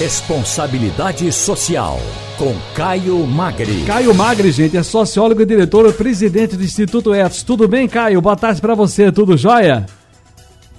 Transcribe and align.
Responsabilidade 0.00 1.30
Social, 1.30 2.00
com 2.38 2.56
Caio 2.74 3.18
Magri. 3.26 3.84
Caio 3.84 4.14
Magri, 4.14 4.50
gente, 4.50 4.74
é 4.74 4.82
sociólogo 4.82 5.42
e 5.42 5.44
diretor, 5.44 5.92
presidente 5.92 6.56
do 6.56 6.64
Instituto 6.64 7.14
EFS. 7.14 7.42
Tudo 7.42 7.68
bem, 7.68 7.86
Caio? 7.86 8.22
Boa 8.22 8.34
tarde 8.34 8.62
para 8.62 8.74
você, 8.74 9.12
tudo 9.12 9.36
jóia? 9.36 9.84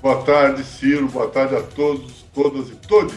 Boa 0.01 0.23
tarde, 0.23 0.63
Ciro. 0.63 1.07
Boa 1.07 1.27
tarde 1.27 1.55
a 1.55 1.61
todos, 1.61 2.25
todas 2.33 2.69
e 2.69 2.75
todos. 2.87 3.13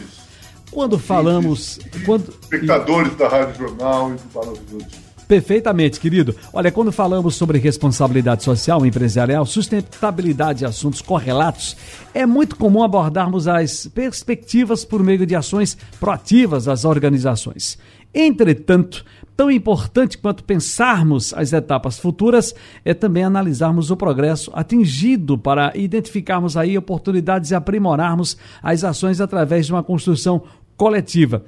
Quando 0.69 0.99
falamos. 0.99 1.79
Quando... 2.05 2.31
Espectadores 2.39 3.15
da 3.15 3.27
Rádio 3.27 3.67
Jornal 3.67 4.11
e 4.11 4.13
do 4.13 4.29
Balanço 4.31 4.61
do 4.61 4.77
Dia. 4.77 5.04
Perfeitamente, 5.27 5.99
querido. 5.99 6.35
Olha, 6.53 6.71
quando 6.71 6.91
falamos 6.91 7.35
sobre 7.35 7.57
responsabilidade 7.57 8.43
social 8.43 8.85
empresarial, 8.85 9.45
sustentabilidade 9.45 10.63
e 10.63 10.67
assuntos 10.67 11.01
correlatos, 11.01 11.75
é 12.13 12.25
muito 12.25 12.55
comum 12.55 12.83
abordarmos 12.83 13.47
as 13.47 13.87
perspectivas 13.87 14.85
por 14.85 15.03
meio 15.03 15.25
de 15.25 15.35
ações 15.35 15.75
proativas 15.99 16.65
das 16.65 16.85
organizações. 16.85 17.79
Entretanto, 18.13 19.03
tão 19.35 19.49
importante 19.49 20.17
quanto 20.17 20.43
pensarmos 20.43 21.33
as 21.33 21.51
etapas 21.51 21.99
futuras 21.99 22.53
é 22.85 22.93
também 22.93 23.23
analisarmos 23.23 23.91
o 23.91 23.97
progresso 23.97 24.51
atingido 24.53 25.37
para 25.37 25.73
identificarmos 25.75 26.55
aí 26.55 26.77
oportunidades 26.77 27.51
e 27.51 27.55
aprimorarmos 27.55 28.37
as 28.61 28.83
ações 28.83 29.19
através 29.19 29.65
de 29.65 29.73
uma 29.73 29.83
construção 29.83 30.43
coletiva. 30.77 31.43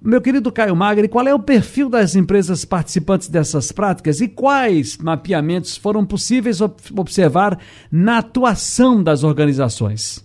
Meu 0.00 0.20
querido 0.20 0.52
Caio 0.52 0.76
Magri, 0.76 1.08
qual 1.08 1.26
é 1.26 1.34
o 1.34 1.40
perfil 1.40 1.88
das 1.88 2.14
empresas 2.14 2.64
participantes 2.64 3.28
dessas 3.28 3.72
práticas 3.72 4.20
e 4.20 4.28
quais 4.28 4.96
mapeamentos 4.96 5.76
foram 5.76 6.06
possíveis 6.06 6.60
observar 6.60 7.58
na 7.90 8.18
atuação 8.18 9.02
das 9.02 9.24
organizações? 9.24 10.24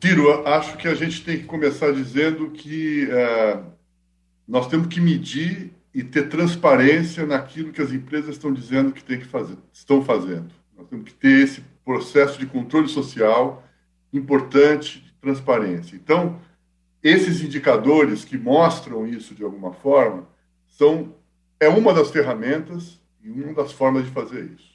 Tiro, 0.00 0.46
acho 0.46 0.78
que 0.78 0.88
a 0.88 0.94
gente 0.94 1.22
tem 1.22 1.38
que 1.38 1.44
começar 1.44 1.92
dizendo 1.92 2.50
que 2.50 3.06
é, 3.10 3.60
nós 4.48 4.66
temos 4.66 4.86
que 4.86 5.00
medir 5.00 5.70
e 5.94 6.02
ter 6.02 6.28
transparência 6.28 7.26
naquilo 7.26 7.70
que 7.70 7.82
as 7.82 7.92
empresas 7.92 8.30
estão 8.30 8.52
dizendo 8.52 8.92
que 8.92 9.04
tem 9.04 9.18
que 9.18 9.26
fazer, 9.26 9.56
estão 9.72 10.02
fazendo. 10.02 10.48
Nós 10.76 10.88
temos 10.88 11.04
que 11.04 11.14
ter 11.14 11.44
esse 11.44 11.62
processo 11.84 12.38
de 12.38 12.46
controle 12.46 12.88
social 12.88 13.62
importante, 14.12 15.00
de 15.00 15.12
transparência. 15.20 15.96
Então, 15.96 16.40
esses 17.04 17.42
indicadores 17.42 18.24
que 18.24 18.38
mostram 18.38 19.06
isso 19.06 19.34
de 19.34 19.44
alguma 19.44 19.74
forma 19.74 20.26
são 20.66 21.14
é 21.60 21.68
uma 21.68 21.92
das 21.92 22.10
ferramentas 22.10 22.98
e 23.22 23.30
uma 23.30 23.52
das 23.52 23.72
formas 23.72 24.06
de 24.06 24.10
fazer 24.10 24.50
isso. 24.56 24.74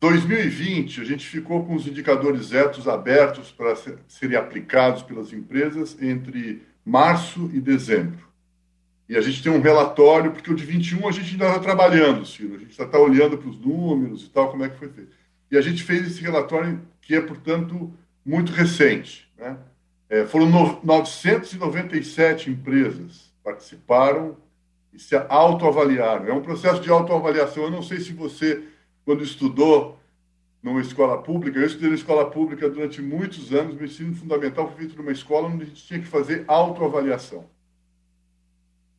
2020, 0.00 1.02
a 1.02 1.04
gente 1.04 1.26
ficou 1.26 1.64
com 1.64 1.74
os 1.74 1.86
indicadores 1.86 2.52
etos 2.52 2.88
abertos 2.88 3.50
para 3.50 3.76
serem 4.08 4.36
aplicados 4.36 5.02
pelas 5.02 5.32
empresas 5.32 5.96
entre 6.02 6.62
março 6.84 7.50
e 7.52 7.60
dezembro. 7.60 8.26
E 9.08 9.16
a 9.16 9.20
gente 9.20 9.42
tem 9.42 9.52
um 9.52 9.60
relatório, 9.60 10.32
porque 10.32 10.50
o 10.50 10.54
de 10.54 10.64
21 10.64 11.06
a 11.06 11.12
gente 11.12 11.32
ainda 11.32 11.48
está 11.48 11.58
trabalhando, 11.58 12.24
Ciro. 12.24 12.54
A 12.54 12.58
gente 12.58 12.70
está 12.70 12.98
olhando 12.98 13.36
para 13.36 13.48
os 13.48 13.58
números 13.58 14.24
e 14.24 14.30
tal, 14.30 14.50
como 14.50 14.64
é 14.64 14.68
que 14.70 14.78
foi 14.78 14.88
feito. 14.88 15.12
E 15.50 15.56
a 15.56 15.60
gente 15.60 15.82
fez 15.82 16.06
esse 16.06 16.22
relatório 16.22 16.80
que 17.02 17.14
é, 17.14 17.20
portanto, 17.20 17.92
muito 18.24 18.52
recente. 18.52 19.30
Né? 19.38 19.56
É, 20.08 20.26
foram 20.26 20.46
no, 20.46 20.80
997 20.82 22.50
empresas 22.50 23.32
participaram 23.42 24.36
e 24.92 24.98
se 24.98 25.14
autoavaliaram. 25.14 26.26
É 26.26 26.32
um 26.32 26.40
processo 26.40 26.80
de 26.80 26.90
autoavaliação. 26.90 27.64
Eu 27.64 27.70
não 27.70 27.82
sei 27.82 28.00
se 28.00 28.12
você, 28.12 28.62
quando 29.04 29.22
estudou 29.22 29.98
numa 30.62 30.80
escola 30.80 31.20
pública, 31.22 31.58
eu 31.58 31.66
estudei 31.66 31.90
na 31.90 31.94
escola 31.94 32.30
pública 32.30 32.70
durante 32.70 33.02
muitos 33.02 33.52
anos, 33.52 33.74
meu 33.74 33.84
ensino 33.84 34.14
fundamental 34.16 34.68
foi 34.68 34.78
feito 34.78 34.96
numa 34.96 35.12
escola 35.12 35.48
onde 35.48 35.64
a 35.64 35.66
gente 35.66 35.84
tinha 35.84 36.00
que 36.00 36.06
fazer 36.06 36.44
autoavaliação. 36.46 37.44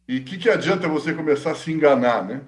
E 0.07 0.19
o 0.19 0.23
que, 0.23 0.37
que 0.37 0.47
adianta 0.47 0.87
você 0.87 1.11
começar 1.11 1.51
a 1.51 1.55
se 1.55 1.71
enganar 1.71 2.23
né, 2.23 2.41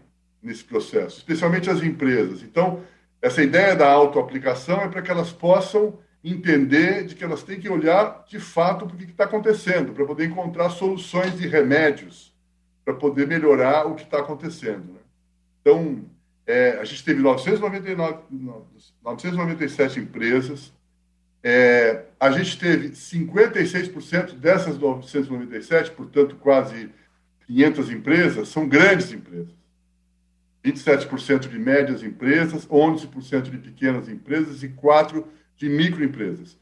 nesse 0.44 0.64
processo, 0.64 1.18
especialmente 1.18 1.68
as 1.68 1.82
empresas? 1.82 2.44
Então, 2.44 2.84
essa 3.20 3.42
ideia 3.42 3.76
da 3.76 3.90
autoaplicação 3.92 4.82
é 4.82 4.88
para 4.88 5.02
que 5.02 5.10
elas 5.10 5.32
possam 5.32 5.98
entender 6.32 7.06
de 7.06 7.16
que 7.16 7.24
elas 7.24 7.44
têm 7.44 7.60
que 7.60 7.70
olhar 7.70 8.26
de 8.28 8.40
fato 8.40 8.86
o 8.86 8.88
que 8.88 9.04
está 9.06 9.26
acontecendo, 9.26 9.94
para 9.94 10.06
poder 10.06 10.26
encontrar 10.26 10.70
soluções 10.70 11.40
e 11.40 11.48
remédios 11.48 12.36
para 12.88 12.94
poder 12.94 13.28
melhorar 13.28 13.86
o 13.86 13.96
que 13.96 14.04
está 14.04 14.20
acontecendo. 14.20 14.94
Né? 14.94 15.00
Então, 15.60 16.06
é, 16.46 16.78
a 16.80 16.86
gente 16.86 17.04
teve 17.04 17.22
999, 17.22 18.20
997 19.04 20.00
empresas, 20.00 20.72
é, 21.44 22.06
a 22.18 22.32
gente 22.32 22.58
teve 22.58 22.92
56% 22.92 24.36
dessas 24.36 24.78
997, 24.78 25.92
portanto, 25.92 26.38
quase 26.38 26.90
500 27.46 27.92
empresas, 27.92 28.48
são 28.48 28.66
grandes 28.70 29.12
empresas. 29.12 29.54
27% 30.64 31.50
de 31.50 31.60
médias 31.60 32.02
empresas, 32.04 32.66
11% 32.68 33.42
de 33.42 33.58
pequenas 33.58 34.08
empresas 34.08 34.64
e 34.64 34.70
4% 34.70 35.26
de 35.58 35.68
microempresas. 35.68 36.58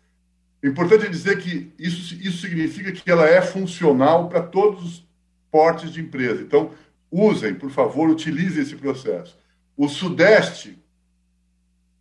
O 0.63 0.67
importante 0.67 1.05
é 1.05 1.09
dizer 1.09 1.37
que 1.37 1.71
isso, 1.77 2.15
isso 2.15 2.39
significa 2.39 2.91
que 2.91 3.09
ela 3.09 3.27
é 3.27 3.41
funcional 3.41 4.27
para 4.27 4.41
todos 4.41 4.83
os 4.83 5.07
portes 5.51 5.91
de 5.91 6.01
empresa. 6.01 6.41
Então, 6.41 6.71
usem, 7.11 7.53
por 7.53 7.69
favor, 7.69 8.09
utilizem 8.09 8.63
esse 8.63 8.75
processo. 8.75 9.37
O 9.77 9.87
Sudeste, 9.87 10.77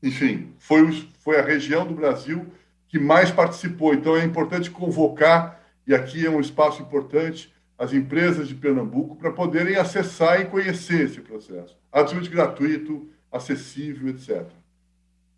enfim, 0.02 0.52
foi, 0.58 1.08
foi 1.18 1.38
a 1.38 1.44
região 1.44 1.86
do 1.86 1.94
Brasil 1.94 2.46
que 2.88 2.98
mais 2.98 3.30
participou. 3.30 3.92
Então, 3.92 4.16
é 4.16 4.24
importante 4.24 4.70
convocar, 4.70 5.60
e 5.86 5.94
aqui 5.94 6.24
é 6.24 6.30
um 6.30 6.40
espaço 6.40 6.80
importante, 6.80 7.52
as 7.76 7.92
empresas 7.92 8.48
de 8.48 8.54
Pernambuco 8.54 9.16
para 9.16 9.32
poderem 9.32 9.76
acessar 9.76 10.40
e 10.40 10.46
conhecer 10.46 11.06
esse 11.06 11.20
processo. 11.20 11.76
Absolutamente 11.92 12.34
gratuito, 12.34 13.10
acessível, 13.30 14.08
etc. 14.08 14.46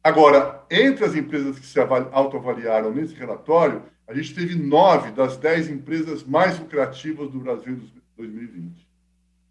Agora, 0.07 0.65
entre 0.71 1.05
as 1.05 1.17
empresas 1.17 1.59
que 1.59 1.67
se 1.67 1.81
autoavaliaram 1.81 2.95
nesse 2.95 3.13
relatório, 3.13 3.83
a 4.07 4.15
gente 4.15 4.37
teve 4.37 4.55
nove 4.55 5.11
das 5.11 5.37
dez 5.37 5.69
empresas 5.69 6.23
mais 6.23 6.57
lucrativas 6.61 7.29
do 7.29 7.41
Brasil 7.41 7.73
em 7.73 7.91
2020. 8.17 8.87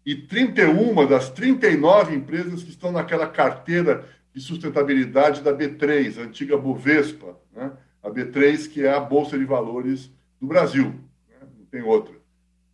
E 0.06 0.14
31 0.14 1.06
das 1.06 1.28
39 1.28 2.14
empresas 2.14 2.62
que 2.62 2.70
estão 2.70 2.90
naquela 2.90 3.26
carteira 3.26 4.08
de 4.32 4.40
sustentabilidade 4.40 5.42
da 5.42 5.52
B3, 5.52 6.18
a 6.18 6.22
antiga 6.22 6.56
Bovespa, 6.56 7.38
né? 7.54 7.72
a 8.02 8.08
B3, 8.08 8.66
que 8.66 8.82
é 8.82 8.94
a 8.94 9.00
Bolsa 9.00 9.38
de 9.38 9.44
Valores 9.44 10.10
do 10.40 10.46
Brasil, 10.46 10.86
né? 11.28 11.36
não 11.54 11.66
tem 11.66 11.82
outra. 11.82 12.14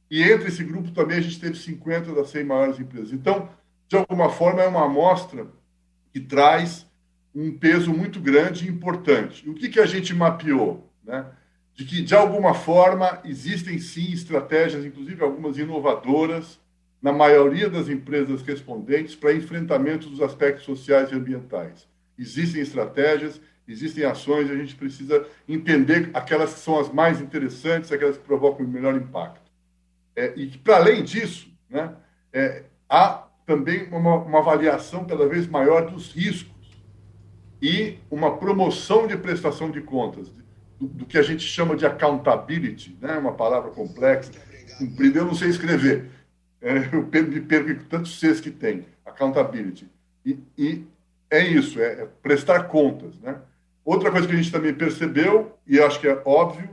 E 0.08 0.22
entre 0.22 0.50
esse 0.50 0.62
grupo 0.62 0.92
também 0.92 1.18
a 1.18 1.20
gente 1.20 1.40
teve 1.40 1.58
50 1.58 2.14
das 2.14 2.30
100 2.30 2.44
maiores 2.44 2.78
empresas. 2.78 3.12
Então, 3.12 3.48
de 3.88 3.96
alguma 3.96 4.30
forma, 4.30 4.62
é 4.62 4.68
uma 4.68 4.84
amostra 4.84 5.48
que 6.12 6.20
traz 6.20 6.86
um 7.34 7.56
peso 7.56 7.92
muito 7.92 8.20
grande 8.20 8.66
e 8.66 8.70
importante. 8.70 9.48
O 9.48 9.54
que, 9.54 9.68
que 9.68 9.80
a 9.80 9.86
gente 9.86 10.14
mapeou? 10.14 10.90
Né? 11.04 11.24
De 11.74 11.84
que, 11.84 12.02
de 12.02 12.14
alguma 12.14 12.54
forma, 12.54 13.20
existem 13.24 13.78
sim 13.78 14.12
estratégias, 14.12 14.84
inclusive 14.84 15.22
algumas 15.22 15.56
inovadoras, 15.56 16.60
na 17.00 17.12
maioria 17.12 17.68
das 17.68 17.88
empresas 17.88 18.42
respondentes 18.42 19.14
para 19.14 19.32
enfrentamento 19.32 20.08
dos 20.08 20.20
aspectos 20.20 20.64
sociais 20.64 21.10
e 21.10 21.14
ambientais. 21.14 21.88
Existem 22.16 22.60
estratégias, 22.60 23.40
existem 23.66 24.04
ações, 24.04 24.50
a 24.50 24.54
gente 24.54 24.76
precisa 24.76 25.26
entender 25.48 26.10
aquelas 26.14 26.54
que 26.54 26.60
são 26.60 26.78
as 26.78 26.92
mais 26.92 27.20
interessantes, 27.20 27.90
aquelas 27.90 28.18
que 28.18 28.24
provocam 28.24 28.64
o 28.64 28.68
melhor 28.68 28.94
impacto. 28.94 29.50
É, 30.14 30.32
e 30.36 30.46
para 30.58 30.76
além 30.76 31.02
disso, 31.02 31.50
né, 31.68 31.92
é, 32.32 32.64
há 32.88 33.26
também 33.46 33.88
uma, 33.90 34.16
uma 34.16 34.38
avaliação 34.38 35.04
cada 35.04 35.26
vez 35.26 35.46
maior 35.48 35.90
dos 35.90 36.12
riscos 36.12 36.51
e 37.62 37.98
uma 38.10 38.36
promoção 38.36 39.06
de 39.06 39.16
prestação 39.16 39.70
de 39.70 39.80
contas, 39.80 40.28
do, 40.80 40.88
do 40.88 41.06
que 41.06 41.16
a 41.16 41.22
gente 41.22 41.44
chama 41.44 41.76
de 41.76 41.86
accountability, 41.86 42.98
né? 43.00 43.16
uma 43.16 43.32
palavra 43.32 43.70
complexa, 43.70 44.32
comprida, 44.76 45.20
eu 45.20 45.26
não 45.26 45.34
sei 45.34 45.48
escrever, 45.48 46.10
é, 46.60 46.88
eu 46.92 47.02
me 47.22 47.40
perco 47.40 47.70
em 47.70 47.76
tantos 47.76 48.18
Cs 48.18 48.40
que 48.40 48.50
tem, 48.50 48.84
accountability. 49.06 49.88
E, 50.26 50.38
e 50.58 50.84
é 51.30 51.46
isso, 51.46 51.80
é, 51.80 52.02
é, 52.02 52.08
prestar 52.20 52.64
contas. 52.64 53.16
Né? 53.20 53.36
Outra 53.84 54.10
coisa 54.10 54.26
que 54.26 54.32
a 54.32 54.36
gente 54.36 54.50
também 54.50 54.74
percebeu, 54.74 55.56
e 55.64 55.80
acho 55.80 56.00
que 56.00 56.08
é 56.08 56.20
óbvio, 56.24 56.68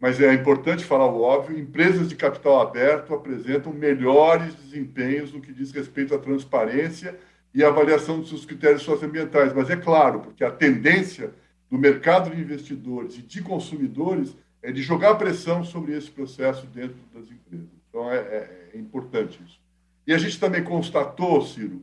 mas 0.00 0.20
é 0.20 0.32
importante 0.32 0.84
falar 0.84 1.06
o 1.06 1.20
óbvio, 1.20 1.58
empresas 1.58 2.08
de 2.08 2.16
capital 2.16 2.60
aberto 2.60 3.14
apresentam 3.14 3.72
melhores 3.72 4.54
desempenhos 4.54 5.32
no 5.32 5.40
que 5.40 5.52
diz 5.52 5.72
respeito 5.72 6.14
à 6.14 6.18
transparência 6.18 7.18
e 7.56 7.64
avaliação 7.64 8.20
dos 8.20 8.28
seus 8.28 8.44
critérios 8.44 8.82
socioambientais. 8.82 9.54
Mas 9.54 9.70
é 9.70 9.76
claro, 9.76 10.20
porque 10.20 10.44
a 10.44 10.50
tendência 10.50 11.32
do 11.70 11.78
mercado 11.78 12.28
de 12.28 12.38
investidores 12.38 13.16
e 13.16 13.22
de 13.22 13.40
consumidores 13.40 14.36
é 14.62 14.70
de 14.70 14.82
jogar 14.82 15.14
pressão 15.14 15.64
sobre 15.64 15.96
esse 15.96 16.10
processo 16.10 16.66
dentro 16.66 16.98
das 17.14 17.24
empresas. 17.24 17.66
Então 17.88 18.12
é, 18.12 18.18
é, 18.18 18.70
é 18.74 18.78
importante 18.78 19.40
isso. 19.42 19.58
E 20.06 20.12
a 20.12 20.18
gente 20.18 20.38
também 20.38 20.62
constatou, 20.62 21.40
Ciro, 21.46 21.80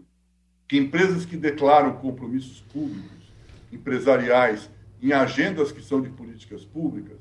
que 0.68 0.78
empresas 0.78 1.26
que 1.26 1.36
declaram 1.36 1.94
compromissos 1.94 2.62
públicos, 2.72 3.34
empresariais, 3.72 4.70
em 5.02 5.12
agendas 5.12 5.72
que 5.72 5.82
são 5.82 6.00
de 6.00 6.10
políticas 6.10 6.64
públicas, 6.64 7.18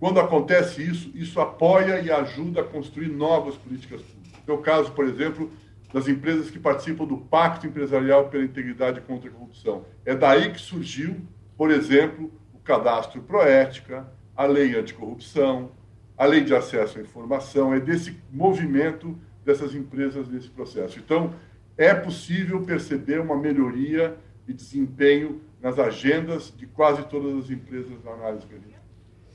Quando 0.00 0.18
acontece 0.18 0.82
isso, 0.82 1.12
isso 1.14 1.40
apoia 1.40 2.00
e 2.00 2.10
ajuda 2.10 2.62
a 2.62 2.64
construir 2.64 3.06
novas 3.06 3.54
políticas 3.54 4.00
públicas. 4.00 4.42
É 4.48 4.50
o 4.50 4.58
caso, 4.58 4.90
por 4.90 5.04
exemplo, 5.04 5.48
das 5.92 6.08
empresas 6.08 6.50
que 6.50 6.58
participam 6.58 7.04
do 7.04 7.18
Pacto 7.18 7.66
Empresarial 7.66 8.28
pela 8.28 8.44
Integridade 8.44 9.00
contra 9.02 9.28
a 9.28 9.32
Corrupção. 9.32 9.84
É 10.04 10.14
daí 10.14 10.50
que 10.50 10.60
surgiu, 10.60 11.16
por 11.56 11.70
exemplo, 11.70 12.32
o 12.54 12.58
cadastro 12.58 13.20
Proética, 13.22 14.08
a 14.34 14.44
lei 14.44 14.74
anticorrupção, 14.74 15.70
a 16.16 16.24
lei 16.24 16.42
de 16.42 16.54
acesso 16.54 16.98
à 16.98 17.02
informação, 17.02 17.74
é 17.74 17.80
desse 17.80 18.16
movimento 18.30 19.16
dessas 19.44 19.74
empresas 19.74 20.28
nesse 20.28 20.48
processo. 20.48 20.98
Então, 20.98 21.34
é 21.76 21.92
possível 21.92 22.62
perceber 22.62 23.20
uma 23.20 23.36
melhoria 23.36 24.16
de 24.46 24.52
desempenho 24.52 25.40
nas 25.60 25.78
agendas 25.78 26.52
de 26.56 26.66
quase 26.66 27.02
todas 27.04 27.44
as 27.44 27.50
empresas 27.50 28.02
na 28.04 28.12
análise. 28.12 28.46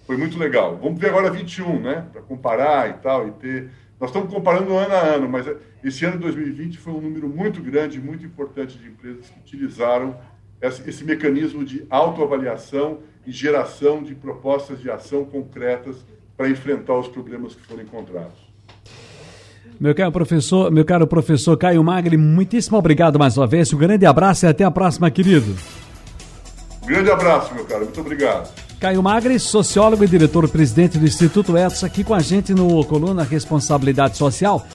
Foi 0.08 0.16
muito 0.16 0.40
legal. 0.40 0.78
Vamos 0.78 1.00
ver 1.00 1.10
agora 1.10 1.30
21, 1.30 1.82
né? 1.82 2.08
Para 2.14 2.22
comparar 2.22 2.90
e 2.90 2.94
tal, 2.94 3.28
e 3.28 3.32
ter. 3.32 3.70
Nós 4.00 4.12
estamos 4.12 4.32
comparando 4.32 4.76
ano 4.78 4.94
a 4.94 5.00
ano, 5.00 5.28
mas 5.28 5.48
esse 5.84 6.06
ano 6.06 6.18
de 6.18 6.24
2020 6.24 6.78
foi 6.78 6.94
um 6.94 7.02
número 7.02 7.28
muito 7.28 7.62
grande, 7.62 8.00
muito 8.00 8.26
importante 8.26 8.78
de 8.78 8.88
empresas 8.88 9.28
que 9.30 9.40
utilizaram 9.40 10.16
esse, 10.62 11.04
mecanismo 11.04 11.66
de 11.66 11.86
autoavaliação 11.90 13.00
e 13.26 13.32
geração 13.32 14.04
de 14.04 14.14
propostas 14.16 14.80
de 14.80 14.90
ação 14.90 15.26
concretas 15.26 16.06
para 16.36 16.50
enfrentar 16.50 16.94
os 16.94 17.08
problemas 17.08 17.56
que 17.56 17.62
foram 17.66 17.82
encontrados. 17.82 18.48
Meu 19.80 19.94
caro 19.94 20.12
professor, 20.12 20.72
meu 20.72 20.86
caro 20.86 21.06
professor 21.06 21.58
Caio 21.58 21.84
Magri, 21.84 22.18
muitíssimo 22.18 22.78
obrigado 22.78 23.20
mais 23.20 23.38
uma 23.38 23.46
vez. 23.46 23.72
Um 23.74 23.78
grande 23.78 24.06
abraço 24.06 24.46
e 24.46 24.50
até 24.50 24.64
a 24.64 24.72
próxima, 24.72 25.10
querido. 25.12 25.56
Grande 26.86 27.12
abraço, 27.12 27.54
meu 27.54 27.66
caro. 27.66 27.84
Muito 27.84 28.00
obrigado. 28.00 28.67
Caio 28.80 29.02
Magri, 29.02 29.40
sociólogo 29.40 30.04
e 30.04 30.08
diretor-presidente 30.08 31.00
do 31.00 31.06
Instituto 31.06 31.58
Etos, 31.58 31.84
aqui 31.84 32.04
com 32.04 32.14
a 32.14 32.20
gente 32.20 32.54
no 32.54 32.86
Coluna 32.86 33.24
Responsabilidade 33.24 34.18
Social. 34.18 34.64